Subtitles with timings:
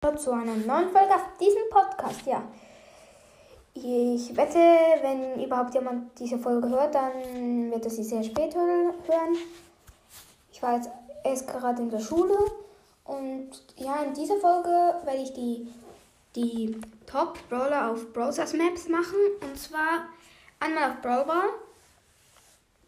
[0.00, 2.22] zu einer neuen Folge auf diesem Podcast.
[2.24, 2.42] Ja,
[3.74, 4.58] ich wette,
[5.02, 8.94] wenn überhaupt jemand diese Folge hört, dann wird er sie sehr spät hören.
[10.50, 10.88] Ich war jetzt
[11.22, 12.34] erst gerade in der Schule
[13.04, 14.70] und ja, in dieser Folge
[15.04, 15.68] werde ich die,
[16.34, 20.06] die Top Brawler auf Browsers Maps machen und zwar
[20.60, 21.48] einmal auf Brawl Ball,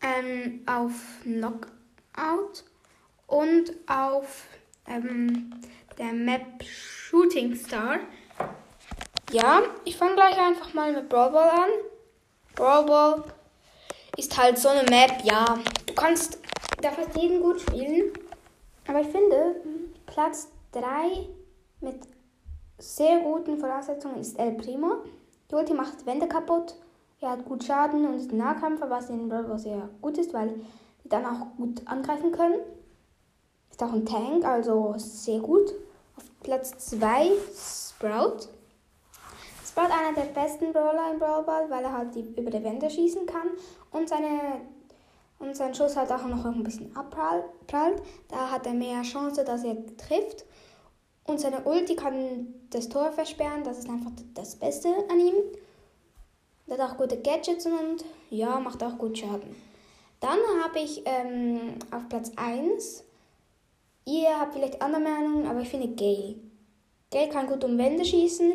[0.01, 0.93] ähm, auf
[1.25, 2.65] Knockout
[3.27, 4.47] und auf
[4.87, 5.53] ähm,
[5.99, 8.01] der Map Shooting Star.
[9.31, 11.71] Ja, ich fange gleich einfach mal mit Brawl Ball an.
[12.55, 13.25] Brawl Ball
[14.17, 16.39] ist halt so eine Map, ja, du kannst
[16.81, 18.13] da fast jeden gut spielen.
[18.87, 19.57] Aber ich finde,
[20.07, 20.83] Platz 3
[21.81, 21.97] mit
[22.79, 24.97] sehr guten Voraussetzungen ist El Primo.
[25.51, 26.75] Die Ulti macht Wände kaputt.
[27.21, 30.35] Er hat gut Schaden und ist ein Nahkämpfer, was in Brawl Ball sehr gut ist,
[30.35, 30.53] weil
[31.05, 32.57] die dann auch gut angreifen können.
[33.73, 35.73] Ist auch ein Tank, also sehr gut.
[36.17, 38.49] Auf Platz 2 Sprout.
[39.67, 42.89] Sprout einer der besten Brawler im Brawl Ball, weil er halt die, über die Wände
[42.89, 43.49] schießen kann
[43.91, 44.61] und seine
[45.39, 47.45] und sein Schuss halt auch noch ein bisschen abprallt.
[48.29, 50.45] Da hat er mehr Chance, dass er trifft.
[51.25, 53.65] Und seine Ulti kann das Tor versperren.
[53.65, 55.35] Das ist einfach das Beste an ihm.
[56.69, 59.57] Er hat auch gute Gadgets und ja, macht auch gut Schaden.
[60.21, 63.03] Dann habe ich ähm, auf Platz 1
[64.05, 66.37] Ihr habt vielleicht andere Meinungen, aber ich finde Gale.
[67.11, 68.53] Gale kann gut um Wände schießen.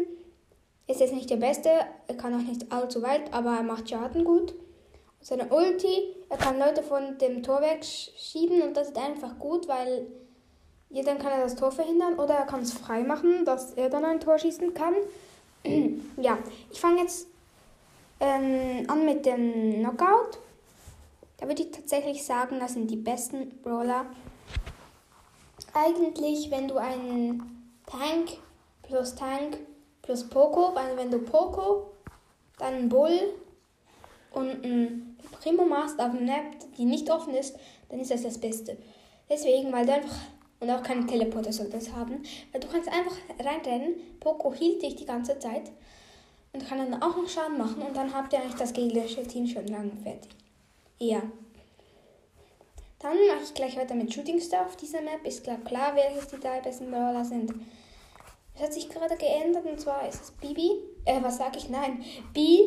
[0.87, 1.69] Ist jetzt nicht der Beste,
[2.07, 4.53] er kann auch nicht allzu weit, aber er macht Schaden gut.
[5.19, 10.07] Seine Ulti, er kann Leute von dem Tor wegschieben und das ist einfach gut, weil
[10.89, 13.89] ja, dann kann er das Tor verhindern oder er kann es frei machen, dass er
[13.89, 14.93] dann ein Tor schießen kann.
[16.17, 16.37] ja,
[16.71, 17.27] ich fange jetzt
[18.19, 20.39] ähm, an mit dem Knockout.
[21.37, 24.05] Da würde ich tatsächlich sagen, das sind die besten Brawler
[25.73, 28.37] eigentlich, wenn du einen Tank
[28.83, 29.57] plus Tank
[30.01, 31.91] plus Poco, also wenn du Poco,
[32.57, 33.33] dann einen Bull
[34.31, 37.57] und ein Primo machst auf einer Map, die nicht offen ist,
[37.89, 38.77] dann ist das das Beste.
[39.29, 40.17] Deswegen, weil du einfach,
[40.59, 44.95] und auch keine Teleporter soll das haben, weil du kannst einfach reinrennen, Poco hielt dich
[44.95, 45.71] die ganze Zeit
[46.53, 49.45] und kann dann auch noch Schaden machen und dann habt ihr eigentlich das gegnerische Team
[49.47, 50.31] schon lange fertig.
[50.99, 51.21] Ja.
[52.99, 55.25] Dann mache ich gleich weiter mit Shooting Star auf dieser Map.
[55.25, 57.53] Ist klar, klar, welches die drei besten Brawler sind.
[58.55, 60.71] Es hat sich gerade geändert und zwar ist es Bibi.
[61.05, 61.69] Äh, was sag ich?
[61.69, 62.03] Nein.
[62.33, 62.61] B.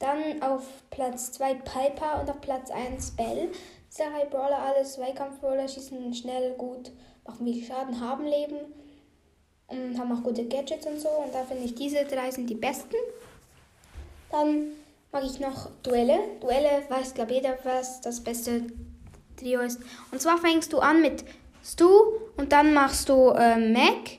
[0.00, 3.50] Dann auf Platz 2 Piper und auf Platz 1 Bell.
[3.88, 6.90] Diese Brawler, alles Zweikampf-Brawler, schießen schnell, gut,
[7.24, 8.58] machen viel Schaden, haben Leben
[9.68, 11.08] und haben auch gute Gadgets und so.
[11.08, 12.96] Und da finde ich, diese drei sind die besten.
[14.30, 14.72] Dann
[15.12, 16.18] mag ich noch Duelle.
[16.40, 18.66] Duelle weiß, glaube jeder, was das beste
[19.36, 19.80] Trio ist.
[20.10, 21.24] Und zwar fängst du an mit
[21.64, 21.88] Stu
[22.36, 24.18] und dann machst du äh, Mac,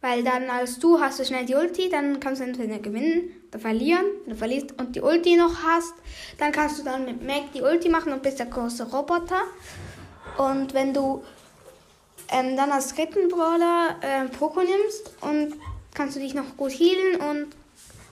[0.00, 3.58] weil dann als du hast du schnell die Ulti, dann kannst du entweder gewinnen oder
[3.58, 4.04] verlieren.
[4.24, 5.94] Wenn du verlierst und die Ulti noch hast,
[6.38, 9.42] dann kannst du dann mit Mac die Ulti machen und bist der große Roboter.
[10.36, 11.22] Und wenn du
[12.30, 15.54] ähm, dann als dritten Brawler äh, Poco nimmst und
[15.94, 17.46] kannst du dich noch gut healen und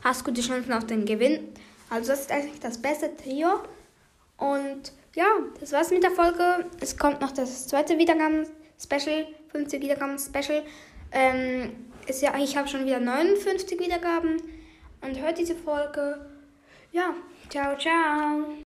[0.02, 1.48] hast gute Chancen auf den Gewinn.
[1.90, 3.60] Also das ist eigentlich das beste Trio.
[4.38, 5.26] Und ja,
[5.60, 6.66] das war's mit der Folge.
[6.80, 10.62] Es kommt noch das zweite Wiedergaben-Special, 50 Wiedergaben-Special.
[11.12, 11.72] Ähm,
[12.06, 14.42] ist ja, ich habe schon wieder 59 Wiedergaben
[15.00, 16.26] und hört diese Folge.
[16.92, 17.14] Ja,
[17.48, 18.54] ciao, ciao.